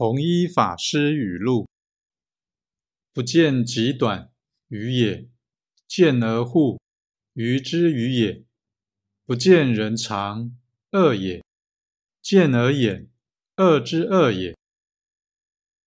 [0.00, 1.68] 弘一法师语录
[3.12, 4.32] 不见极短
[4.68, 5.28] 于也
[5.86, 6.80] 见而护
[7.34, 8.42] 于之于也
[9.26, 10.58] 不见人长
[10.92, 11.44] 恶也
[12.22, 13.10] 见而掩
[13.58, 14.59] 恶之恶也。